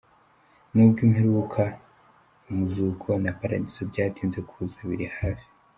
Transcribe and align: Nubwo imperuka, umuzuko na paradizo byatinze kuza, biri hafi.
Nubwo 0.73 0.99
imperuka, 1.07 1.63
umuzuko 2.49 3.07
na 3.23 3.31
paradizo 3.39 3.81
byatinze 3.91 4.39
kuza, 4.49 4.77
biri 4.89 5.07
hafi. 5.17 5.47